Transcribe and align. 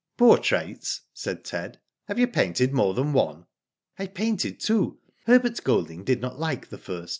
"Portraits," 0.17 1.01
said 1.13 1.43
Ted. 1.45 1.79
'* 1.93 2.05
Have 2.07 2.17
you 2.17 2.25
painted 2.25 2.73
more 2.73 2.95
than 2.95 3.13
one?"" 3.13 3.45
I 3.99 4.07
painted 4.07 4.59
two. 4.59 4.97
Herbert 5.27 5.63
Golding 5.63 6.03
did 6.03 6.21
not 6.21 6.39
like 6.39 6.69
the 6.69 6.79
first. 6.79 7.09